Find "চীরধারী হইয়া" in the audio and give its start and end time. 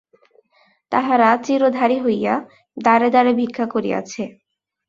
1.45-2.33